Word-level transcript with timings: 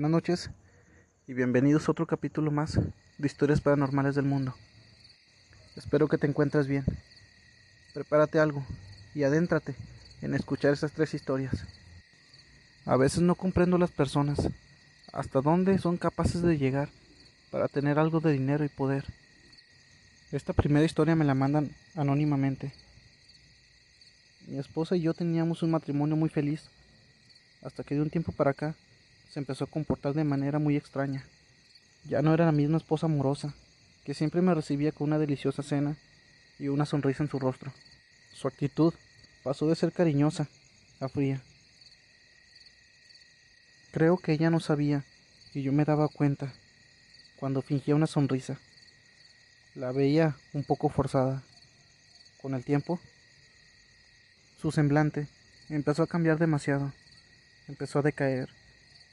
Buenas 0.00 0.12
noches 0.12 0.50
y 1.26 1.34
bienvenidos 1.34 1.86
a 1.86 1.92
otro 1.92 2.06
capítulo 2.06 2.50
más 2.50 2.80
de 3.18 3.26
Historias 3.26 3.60
Paranormales 3.60 4.14
del 4.14 4.24
Mundo. 4.24 4.54
Espero 5.76 6.08
que 6.08 6.16
te 6.16 6.26
encuentres 6.26 6.66
bien. 6.66 6.86
Prepárate 7.92 8.38
algo 8.38 8.64
y 9.14 9.24
adéntrate 9.24 9.74
en 10.22 10.32
escuchar 10.32 10.72
estas 10.72 10.92
tres 10.92 11.12
historias. 11.12 11.66
A 12.86 12.96
veces 12.96 13.20
no 13.20 13.34
comprendo 13.34 13.76
las 13.76 13.90
personas 13.90 14.48
hasta 15.12 15.42
dónde 15.42 15.78
son 15.78 15.98
capaces 15.98 16.40
de 16.40 16.56
llegar 16.56 16.88
para 17.50 17.68
tener 17.68 17.98
algo 17.98 18.20
de 18.20 18.32
dinero 18.32 18.64
y 18.64 18.70
poder. 18.70 19.04
Esta 20.32 20.54
primera 20.54 20.86
historia 20.86 21.14
me 21.14 21.26
la 21.26 21.34
mandan 21.34 21.76
anónimamente. 21.94 22.72
Mi 24.46 24.56
esposa 24.56 24.96
y 24.96 25.02
yo 25.02 25.12
teníamos 25.12 25.62
un 25.62 25.72
matrimonio 25.72 26.16
muy 26.16 26.30
feliz 26.30 26.70
hasta 27.60 27.84
que 27.84 27.96
de 27.96 28.00
un 28.00 28.08
tiempo 28.08 28.32
para 28.32 28.52
acá 28.52 28.74
se 29.30 29.38
empezó 29.38 29.64
a 29.64 29.70
comportar 29.70 30.12
de 30.14 30.24
manera 30.24 30.58
muy 30.58 30.76
extraña. 30.76 31.24
Ya 32.04 32.20
no 32.22 32.34
era 32.34 32.46
la 32.46 32.52
misma 32.52 32.78
esposa 32.78 33.06
amorosa, 33.06 33.54
que 34.04 34.14
siempre 34.14 34.42
me 34.42 34.54
recibía 34.54 34.92
con 34.92 35.08
una 35.08 35.18
deliciosa 35.18 35.62
cena 35.62 35.96
y 36.58 36.68
una 36.68 36.86
sonrisa 36.86 37.22
en 37.22 37.30
su 37.30 37.38
rostro. 37.38 37.72
Su 38.32 38.48
actitud 38.48 38.92
pasó 39.42 39.68
de 39.68 39.76
ser 39.76 39.92
cariñosa 39.92 40.48
a 40.98 41.08
fría. 41.08 41.40
Creo 43.92 44.18
que 44.18 44.32
ella 44.32 44.50
no 44.50 44.60
sabía 44.60 45.04
y 45.54 45.62
yo 45.62 45.72
me 45.72 45.84
daba 45.84 46.08
cuenta 46.08 46.52
cuando 47.36 47.62
fingía 47.62 47.94
una 47.94 48.06
sonrisa. 48.06 48.58
La 49.74 49.92
veía 49.92 50.36
un 50.52 50.64
poco 50.64 50.88
forzada. 50.88 51.42
Con 52.42 52.54
el 52.54 52.64
tiempo, 52.64 52.98
su 54.60 54.72
semblante 54.72 55.28
empezó 55.68 56.02
a 56.02 56.06
cambiar 56.06 56.38
demasiado. 56.38 56.92
Empezó 57.68 57.98
a 57.98 58.02
decaer 58.02 58.48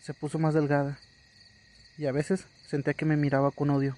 se 0.08 0.14
puso 0.14 0.40
más 0.40 0.54
delgada 0.54 0.98
y 1.98 2.06
a 2.06 2.14
veces 2.14 2.46
sentía 2.66 2.94
que 2.94 3.04
me 3.04 3.18
miraba 3.18 3.52
con 3.52 3.70
odio, 3.70 3.98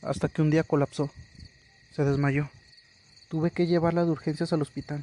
hasta 0.00 0.28
que 0.28 0.42
un 0.42 0.50
día 0.50 0.62
colapsó, 0.62 1.10
se 1.90 2.04
desmayó. 2.04 2.50
Tuve 3.28 3.50
que 3.50 3.66
llevarla 3.66 4.04
de 4.04 4.12
urgencias 4.12 4.52
al 4.52 4.62
hospital. 4.62 5.02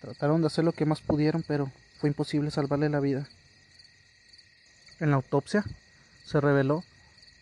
Trataron 0.00 0.42
de 0.42 0.46
hacer 0.46 0.64
lo 0.64 0.70
que 0.70 0.84
más 0.84 1.00
pudieron, 1.00 1.42
pero 1.42 1.72
fue 1.98 2.08
imposible 2.08 2.52
salvarle 2.52 2.88
la 2.88 3.00
vida. 3.00 3.26
En 5.00 5.10
la 5.10 5.16
autopsia 5.16 5.64
se 6.24 6.40
reveló 6.40 6.84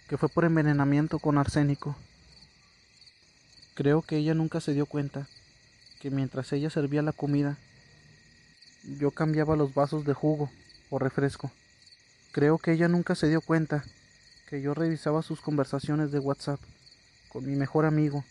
que 0.08 0.16
fue 0.16 0.30
por 0.30 0.46
envenenamiento 0.46 1.18
con 1.18 1.36
arsénico. 1.36 1.96
Creo 3.74 4.00
que 4.00 4.16
ella 4.16 4.32
nunca 4.32 4.62
se 4.62 4.72
dio 4.72 4.86
cuenta 4.86 5.28
que 6.00 6.10
mientras 6.10 6.50
ella 6.54 6.70
servía 6.70 7.02
la 7.02 7.12
comida, 7.12 7.58
yo 8.98 9.10
cambiaba 9.10 9.54
los 9.54 9.74
vasos 9.74 10.06
de 10.06 10.14
jugo 10.14 10.50
o 10.88 10.98
refresco. 10.98 11.52
Creo 12.34 12.58
que 12.58 12.72
ella 12.72 12.88
nunca 12.88 13.14
se 13.14 13.28
dio 13.28 13.40
cuenta 13.40 13.84
que 14.48 14.60
yo 14.60 14.74
revisaba 14.74 15.22
sus 15.22 15.40
conversaciones 15.40 16.10
de 16.10 16.18
WhatsApp 16.18 16.58
con 17.28 17.46
mi 17.46 17.54
mejor 17.54 17.84
amigo 17.84 18.24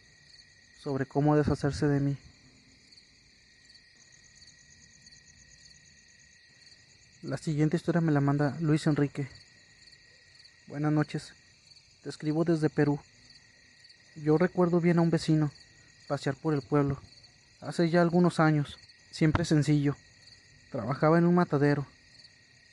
sobre 0.77 1.05
cómo 1.05 1.37
deshacerse 1.37 1.87
de 1.87 2.01
mí. 2.01 2.17
La 7.21 7.37
siguiente 7.37 7.77
historia 7.77 8.01
me 8.01 8.11
la 8.11 8.19
manda 8.19 8.57
Luis 8.59 8.87
Enrique. 8.87 9.29
Buenas 10.67 10.91
noches. 10.91 11.33
Te 12.03 12.09
escribo 12.09 12.43
desde 12.43 12.69
Perú. 12.69 12.99
Yo 14.17 14.37
recuerdo 14.37 14.81
bien 14.81 14.99
a 14.99 15.01
un 15.01 15.11
vecino 15.11 15.49
pasear 16.09 16.35
por 16.35 16.53
el 16.53 16.61
pueblo. 16.61 16.99
Hace 17.61 17.89
ya 17.89 18.01
algunos 18.01 18.41
años. 18.41 18.77
Siempre 19.11 19.45
sencillo. 19.45 19.95
Trabajaba 20.73 21.17
en 21.19 21.23
un 21.23 21.35
matadero. 21.35 21.87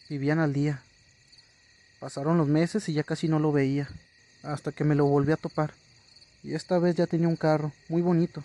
Vivían 0.08 0.40
al 0.40 0.52
día. 0.52 0.82
Pasaron 2.00 2.38
los 2.38 2.48
meses 2.48 2.88
y 2.88 2.94
ya 2.94 3.02
casi 3.02 3.28
no 3.28 3.38
lo 3.38 3.52
veía, 3.52 3.86
hasta 4.42 4.72
que 4.72 4.84
me 4.84 4.94
lo 4.94 5.04
volví 5.04 5.32
a 5.32 5.36
topar. 5.36 5.74
Y 6.42 6.54
esta 6.54 6.78
vez 6.78 6.96
ya 6.96 7.06
tenía 7.06 7.28
un 7.28 7.36
carro 7.36 7.72
muy 7.90 8.00
bonito 8.00 8.42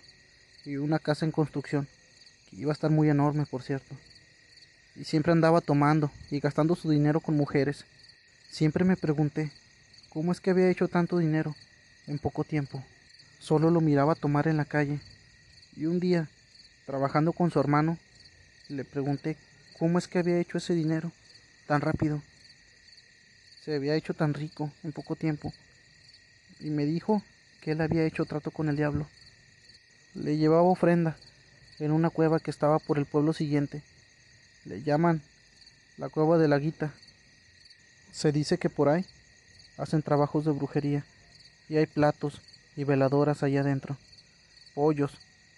y 0.66 0.76
una 0.76 1.00
casa 1.00 1.24
en 1.24 1.32
construcción, 1.32 1.88
que 2.50 2.58
iba 2.58 2.74
a 2.74 2.74
estar 2.74 2.92
muy 2.92 3.10
enorme, 3.10 3.46
por 3.46 3.64
cierto. 3.64 3.96
Y 4.98 5.06
siempre 5.06 5.32
andaba 5.32 5.62
tomando 5.62 6.12
y 6.30 6.42
gastando 6.42 6.76
su 6.76 6.90
dinero 6.90 7.22
con 7.22 7.38
mujeres. 7.38 7.86
Siempre 8.52 8.84
me 8.84 8.98
pregunté, 8.98 9.54
¿cómo 10.10 10.34
es 10.34 10.42
que 10.42 10.50
había 10.50 10.70
hecho 10.70 10.90
tanto 10.90 11.18
dinero 11.18 11.56
en 12.08 12.20
poco 12.20 12.44
tiempo? 12.44 12.84
Solo 13.40 13.72
lo 13.72 13.80
miraba 13.80 14.16
tomar 14.16 14.50
en 14.50 14.58
la 14.58 14.66
calle. 14.66 15.00
Y 15.78 15.86
un 15.86 16.02
día, 16.02 16.28
trabajando 16.86 17.32
con 17.32 17.52
su 17.52 17.60
hermano, 17.62 17.98
le 18.68 18.84
pregunté 18.84 19.38
cómo 19.80 19.98
es 19.98 20.10
que 20.10 20.20
había 20.20 20.40
hecho 20.40 20.58
ese 20.58 20.74
dinero 20.74 21.14
tan 21.68 21.80
rápido 21.80 22.22
se 23.66 23.74
había 23.74 23.96
hecho 23.96 24.14
tan 24.14 24.36
rico 24.36 24.72
en 24.84 24.92
poco 24.92 25.16
tiempo 25.16 25.52
y 26.60 26.70
me 26.70 26.86
dijo 26.86 27.24
que 27.62 27.72
él 27.72 27.82
había 27.82 28.06
hecho 28.06 28.26
trato 28.26 28.52
con 28.52 28.70
el 28.70 28.76
diablo. 28.76 29.08
Le 30.14 30.38
llevaba 30.38 30.62
ofrenda 30.62 31.18
en 31.80 31.92
una 31.92 32.12
cueva 32.12 32.40
que 32.40 32.52
estaba 32.52 32.78
por 32.78 33.00
el 33.00 33.08
pueblo 33.08 33.34
siguiente. 33.34 33.82
Le 34.66 34.84
llaman 34.84 35.24
la 35.98 36.10
cueva 36.10 36.38
de 36.38 36.48
la 36.48 36.60
guita. 36.60 36.94
Se 38.12 38.32
dice 38.32 38.60
que 38.60 38.70
por 38.70 38.88
ahí 38.88 39.04
hacen 39.78 40.04
trabajos 40.04 40.46
de 40.46 40.52
brujería 40.52 41.04
y 41.68 41.78
hay 41.78 41.88
platos 41.88 42.42
y 42.76 42.84
veladoras 42.84 43.42
allá 43.42 43.62
adentro, 43.62 43.98
pollos 44.76 45.18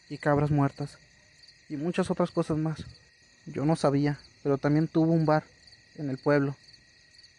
y 0.10 0.18
cabras 0.18 0.50
muertas 0.50 0.98
y 1.68 1.76
muchas 1.76 2.10
otras 2.10 2.32
cosas 2.32 2.58
más. 2.58 2.86
Yo 3.46 3.66
no 3.66 3.76
sabía, 3.76 4.18
pero 4.44 4.58
también 4.58 4.88
tuvo 4.88 5.12
un 5.12 5.26
bar 5.26 5.44
en 5.98 6.10
el 6.10 6.18
pueblo 6.18 6.56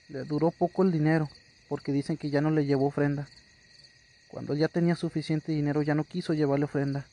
le 0.09 0.25
duró 0.25 0.51
poco 0.51 0.83
el 0.83 0.91
dinero, 0.91 1.29
porque 1.69 1.93
dicen 1.93 2.17
que 2.17 2.31
ya 2.31 2.41
no 2.41 2.51
le 2.51 2.65
llevó 2.65 2.87
ofrenda. 2.87 3.29
Cuando 4.29 4.55
ya 4.55 4.69
tenía 4.69 4.97
suficiente 4.97 5.53
dinero 5.53 5.83
ya 5.83 5.95
no 5.95 6.05
quiso 6.05 6.33
llevarle 6.33 6.65
ofrenda, 6.65 7.07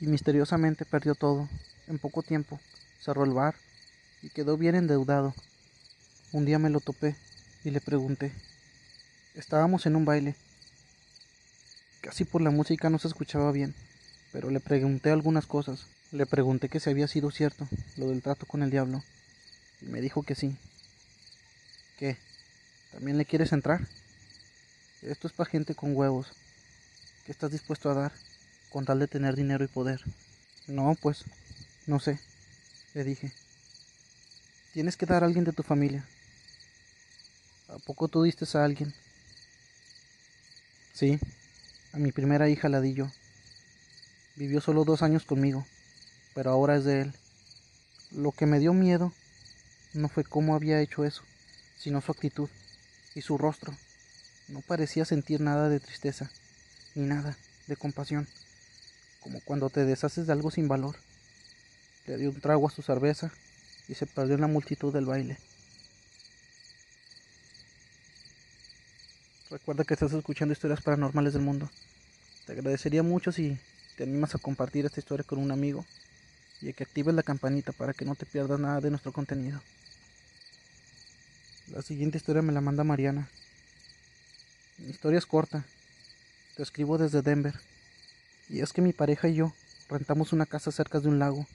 y 0.00 0.06
misteriosamente 0.06 0.84
perdió 0.84 1.14
todo. 1.14 1.48
En 1.86 1.98
poco 1.98 2.22
tiempo 2.22 2.60
cerró 3.00 3.24
el 3.24 3.32
bar 3.32 3.54
y 4.22 4.28
quedó 4.28 4.56
bien 4.56 4.74
endeudado. 4.74 5.34
Un 6.32 6.44
día 6.44 6.58
me 6.58 6.70
lo 6.70 6.80
topé 6.80 7.16
y 7.64 7.70
le 7.70 7.80
pregunté. 7.80 8.32
Estábamos 9.34 9.86
en 9.86 9.96
un 9.96 10.04
baile. 10.04 10.34
Casi 12.02 12.24
por 12.24 12.42
la 12.42 12.50
música 12.50 12.90
no 12.90 12.98
se 12.98 13.08
escuchaba 13.08 13.52
bien, 13.52 13.74
pero 14.32 14.50
le 14.50 14.60
pregunté 14.60 15.10
algunas 15.10 15.46
cosas. 15.46 15.86
Le 16.12 16.26
pregunté 16.26 16.68
que 16.68 16.80
si 16.80 16.90
había 16.90 17.08
sido 17.08 17.30
cierto 17.30 17.66
lo 17.96 18.08
del 18.08 18.22
trato 18.22 18.46
con 18.46 18.62
el 18.62 18.70
diablo, 18.70 19.02
y 19.80 19.86
me 19.86 20.00
dijo 20.00 20.22
que 20.22 20.34
sí, 20.34 20.56
¿Qué? 21.98 22.16
¿También 22.92 23.18
le 23.18 23.24
quieres 23.24 23.52
entrar? 23.52 23.80
Esto 25.02 25.26
es 25.26 25.32
para 25.32 25.50
gente 25.50 25.74
con 25.74 25.96
huevos. 25.96 26.28
¿Qué 27.26 27.32
estás 27.32 27.50
dispuesto 27.50 27.90
a 27.90 27.94
dar 27.94 28.12
con 28.70 28.84
tal 28.84 29.00
de 29.00 29.08
tener 29.08 29.34
dinero 29.34 29.64
y 29.64 29.68
poder? 29.68 30.00
No, 30.68 30.96
pues, 31.02 31.24
no 31.88 31.98
sé, 31.98 32.20
le 32.94 33.02
dije. 33.02 33.32
Tienes 34.74 34.96
que 34.96 35.06
dar 35.06 35.24
a 35.24 35.26
alguien 35.26 35.44
de 35.44 35.52
tu 35.52 35.64
familia. 35.64 36.06
¿A 37.66 37.78
poco 37.78 38.06
tú 38.06 38.22
diste 38.22 38.46
a 38.56 38.64
alguien? 38.64 38.94
Sí, 40.94 41.18
a 41.92 41.96
mi 41.98 42.12
primera 42.12 42.48
hija 42.48 42.68
la 42.68 42.80
di 42.80 42.94
yo. 42.94 43.10
Vivió 44.36 44.60
solo 44.60 44.84
dos 44.84 45.02
años 45.02 45.24
conmigo, 45.24 45.66
pero 46.32 46.52
ahora 46.52 46.76
es 46.76 46.84
de 46.84 47.00
él. 47.00 47.14
Lo 48.12 48.30
que 48.30 48.46
me 48.46 48.60
dio 48.60 48.72
miedo 48.72 49.12
no 49.94 50.08
fue 50.08 50.22
cómo 50.22 50.54
había 50.54 50.80
hecho 50.80 51.04
eso 51.04 51.24
sino 51.78 52.00
su 52.00 52.12
actitud 52.12 52.48
y 53.14 53.22
su 53.22 53.38
rostro. 53.38 53.74
No 54.48 54.60
parecía 54.60 55.04
sentir 55.04 55.40
nada 55.40 55.68
de 55.68 55.80
tristeza, 55.80 56.30
ni 56.94 57.04
nada 57.04 57.36
de 57.66 57.76
compasión, 57.76 58.26
como 59.20 59.40
cuando 59.40 59.70
te 59.70 59.84
deshaces 59.84 60.26
de 60.26 60.32
algo 60.32 60.50
sin 60.50 60.68
valor. 60.68 60.96
Le 62.06 62.16
dio 62.16 62.30
un 62.30 62.40
trago 62.40 62.66
a 62.66 62.70
su 62.70 62.82
cerveza 62.82 63.30
y 63.88 63.94
se 63.94 64.06
perdió 64.06 64.34
en 64.34 64.40
la 64.40 64.46
multitud 64.46 64.92
del 64.92 65.06
baile. 65.06 65.38
Recuerda 69.50 69.84
que 69.84 69.94
estás 69.94 70.12
escuchando 70.12 70.52
historias 70.52 70.82
paranormales 70.82 71.32
del 71.32 71.42
mundo. 71.42 71.70
Te 72.46 72.52
agradecería 72.52 73.02
mucho 73.02 73.32
si 73.32 73.58
te 73.96 74.04
animas 74.04 74.34
a 74.34 74.38
compartir 74.38 74.84
esta 74.84 75.00
historia 75.00 75.24
con 75.24 75.38
un 75.38 75.50
amigo 75.50 75.84
y 76.60 76.72
que 76.72 76.84
actives 76.84 77.14
la 77.14 77.22
campanita 77.22 77.72
para 77.72 77.92
que 77.92 78.04
no 78.04 78.14
te 78.14 78.26
pierdas 78.26 78.60
nada 78.60 78.80
de 78.80 78.90
nuestro 78.90 79.12
contenido. 79.12 79.60
La 81.72 81.82
siguiente 81.82 82.16
historia 82.16 82.40
me 82.40 82.52
la 82.52 82.62
manda 82.62 82.82
Mariana. 82.82 83.28
Mi 84.78 84.88
historia 84.88 85.18
es 85.18 85.26
corta. 85.26 85.66
Te 86.56 86.62
escribo 86.62 86.96
desde 86.96 87.20
Denver. 87.20 87.54
Y 88.48 88.60
es 88.60 88.72
que 88.72 88.80
mi 88.80 88.94
pareja 88.94 89.28
y 89.28 89.34
yo 89.34 89.52
rentamos 89.90 90.32
una 90.32 90.46
casa 90.46 90.72
cerca 90.72 90.98
de 90.98 91.08
un 91.08 91.18
lago. 91.18 91.46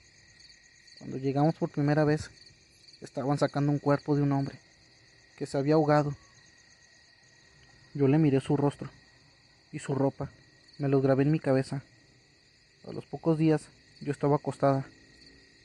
Cuando 0.98 1.16
llegamos 1.16 1.56
por 1.56 1.68
primera 1.68 2.04
vez, 2.04 2.30
estaban 3.00 3.38
sacando 3.38 3.72
un 3.72 3.80
cuerpo 3.80 4.14
de 4.14 4.22
un 4.22 4.30
hombre 4.30 4.60
que 5.36 5.46
se 5.46 5.58
había 5.58 5.74
ahogado. 5.74 6.14
Yo 7.92 8.06
le 8.06 8.18
miré 8.18 8.40
su 8.40 8.56
rostro 8.56 8.90
y 9.72 9.80
su 9.80 9.96
ropa. 9.96 10.30
Me 10.78 10.88
los 10.88 11.02
grabé 11.02 11.24
en 11.24 11.32
mi 11.32 11.40
cabeza. 11.40 11.82
A 12.88 12.92
los 12.92 13.04
pocos 13.04 13.36
días 13.36 13.62
yo 14.00 14.12
estaba 14.12 14.36
acostada 14.36 14.86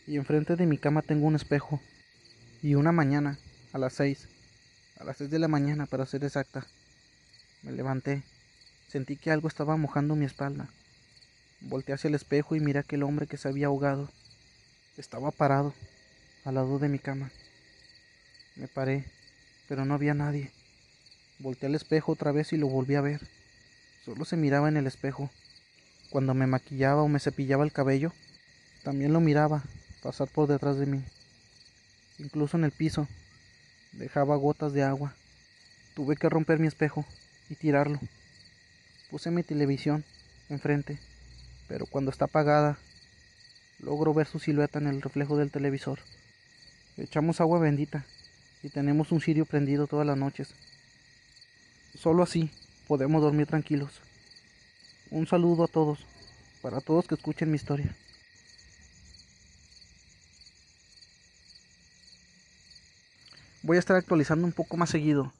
y 0.07 0.16
enfrente 0.16 0.56
de 0.56 0.66
mi 0.66 0.80
cama 0.80 1.04
tengo 1.04 1.28
un 1.28 1.36
espejo. 1.36 1.80
Y 2.63 2.74
una 2.74 2.92
mañana, 2.92 3.38
a 3.74 3.78
las 3.78 3.94
seis, 3.94 4.28
a 5.00 5.06
las 5.06 5.18
6 5.18 5.30
de 5.30 5.40
la 5.40 5.48
mañana 5.48 5.86
para 5.86 6.06
ser 6.06 6.24
exacta. 6.25 6.66
Me 7.63 7.72
levanté, 7.72 8.22
sentí 8.90 9.16
que 9.16 9.31
algo 9.31 9.48
estaba 9.48 9.78
mojando 9.78 10.16
mi 10.16 10.25
espalda. 10.25 10.69
Volté 11.62 11.94
hacia 11.94 12.10
el 12.10 12.16
espejo 12.16 12.56
y 12.56 12.60
miré 12.60 12.80
aquel 12.80 13.04
hombre 13.04 13.25
que 13.25 13.38
se 13.38 13.48
había 13.48 13.68
ahogado. 13.68 14.10
Estaba 14.98 15.31
parado, 15.31 15.74
al 16.44 16.56
lado 16.56 16.80
de 16.80 16.90
mi 16.90 17.00
cama. 17.00 17.31
Me 18.57 18.68
paré, 18.68 19.06
pero 19.69 19.86
no 19.86 19.94
había 19.94 20.13
nadie. 20.13 20.51
Volté 21.40 21.68
al 21.68 21.75
espejo 21.75 22.12
otra 22.12 22.34
vez 22.34 22.51
y 22.51 22.57
lo 22.57 22.68
volví 22.68 22.96
a 22.96 23.01
ver. 23.01 23.22
Solo 24.04 24.25
se 24.25 24.36
miraba 24.36 24.68
en 24.68 24.75
el 24.75 24.88
espejo. 24.88 25.30
Cuando 26.10 26.34
me 26.34 26.48
maquillaba 26.48 27.04
o 27.04 27.07
me 27.07 27.19
cepillaba 27.19 27.63
el 27.63 27.72
cabello, 27.72 28.12
también 28.84 29.13
lo 29.13 29.22
miraba 29.22 29.63
pasar 30.04 30.28
por 30.28 30.50
detrás 30.50 30.78
de 30.78 30.88
mí. 30.88 31.04
Incluso 32.18 32.57
en 32.57 32.66
el 32.66 32.72
piso, 32.72 33.07
dejaba 33.91 34.36
gotas 34.36 34.74
de 34.74 34.83
agua. 34.83 35.13
Tuve 35.95 36.15
que 36.15 36.30
romper 36.30 36.59
mi 36.59 36.68
espejo 36.68 37.06
y 37.50 37.56
tirarlo. 37.56 38.00
Puse 39.09 39.31
mi 39.31 39.44
televisión 39.44 40.03
enfrente, 40.50 41.00
pero 41.68 41.86
cuando 41.86 42.12
está 42.12 42.25
apagada, 42.25 42.77
logro 43.80 44.13
ver 44.13 44.27
su 44.27 44.39
silueta 44.39 44.80
en 44.80 44.88
el 44.88 45.01
reflejo 45.01 45.38
del 45.38 45.51
televisor. 45.51 46.00
Echamos 46.97 47.41
agua 47.41 47.59
bendita 47.59 48.06
y 48.62 48.69
tenemos 48.69 49.12
un 49.12 49.21
cirio 49.21 49.45
prendido 49.45 49.88
todas 49.88 50.06
las 50.06 50.18
noches. 50.18 50.50
Solo 51.97 52.24
así 52.24 52.51
podemos 52.88 53.21
dormir 53.21 53.47
tranquilos. 53.47 54.01
Un 55.12 55.25
saludo 55.27 55.63
a 55.63 55.68
todos, 55.68 56.00
para 56.62 56.81
todos 56.81 57.07
que 57.07 57.15
escuchen 57.15 57.50
mi 57.50 57.56
historia. 57.56 57.95
Voy 63.61 63.75
a 63.75 63.79
estar 63.79 63.97
actualizando 63.97 64.45
un 64.45 64.53
poco 64.53 64.77
más 64.77 64.89
seguido. 64.89 65.33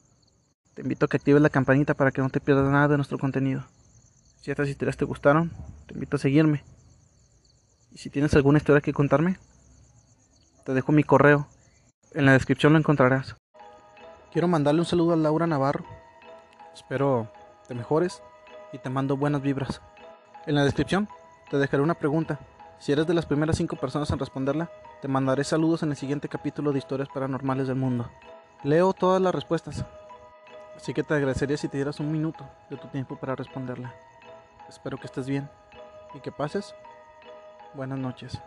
Te 0.74 0.82
invito 0.82 1.06
a 1.06 1.08
que 1.08 1.16
actives 1.16 1.40
la 1.40 1.48
campanita 1.48 1.94
para 1.94 2.10
que 2.10 2.20
no 2.20 2.28
te 2.28 2.38
pierdas 2.38 2.70
nada 2.70 2.88
de 2.88 2.96
nuestro 2.96 3.18
contenido. 3.18 3.64
Si 4.42 4.50
estas 4.50 4.68
historias 4.68 4.98
te 4.98 5.06
gustaron, 5.06 5.50
te 5.86 5.94
invito 5.94 6.16
a 6.16 6.20
seguirme. 6.20 6.62
Y 7.92 7.98
si 7.98 8.10
tienes 8.10 8.34
alguna 8.34 8.58
historia 8.58 8.82
que 8.82 8.92
contarme, 8.92 9.38
te 10.66 10.74
dejo 10.74 10.92
mi 10.92 11.02
correo. 11.02 11.48
En 12.12 12.26
la 12.26 12.32
descripción 12.32 12.74
lo 12.74 12.78
encontrarás. 12.78 13.36
Quiero 14.32 14.48
mandarle 14.48 14.82
un 14.82 14.86
saludo 14.86 15.14
a 15.14 15.16
Laura 15.16 15.46
Navarro. 15.46 15.86
Espero 16.74 17.32
te 17.68 17.74
mejores 17.74 18.22
y 18.72 18.78
te 18.78 18.90
mando 18.90 19.16
buenas 19.16 19.40
vibras. 19.40 19.80
En 20.46 20.56
la 20.56 20.64
descripción 20.64 21.08
te 21.50 21.56
dejaré 21.56 21.82
una 21.82 21.94
pregunta. 21.94 22.38
Si 22.80 22.92
eres 22.92 23.06
de 23.06 23.12
las 23.12 23.26
primeras 23.26 23.58
5 23.58 23.76
personas 23.76 24.10
en 24.10 24.18
responderla, 24.18 24.70
te 25.02 25.06
mandaré 25.06 25.44
saludos 25.44 25.82
en 25.82 25.90
el 25.90 25.96
siguiente 25.96 26.30
capítulo 26.30 26.72
de 26.72 26.78
Historias 26.78 27.10
Paranormales 27.12 27.68
del 27.68 27.76
Mundo. 27.76 28.10
Leo 28.64 28.94
todas 28.94 29.20
las 29.20 29.34
respuestas, 29.34 29.84
así 30.74 30.94
que 30.94 31.02
te 31.02 31.12
agradecería 31.12 31.58
si 31.58 31.68
te 31.68 31.76
dieras 31.76 32.00
un 32.00 32.10
minuto 32.10 32.48
de 32.70 32.78
tu 32.78 32.88
tiempo 32.88 33.16
para 33.16 33.36
responderla. 33.36 33.94
Espero 34.66 34.96
que 34.96 35.04
estés 35.04 35.26
bien 35.26 35.50
y 36.14 36.20
que 36.20 36.32
pases 36.32 36.74
buenas 37.74 37.98
noches. 37.98 38.40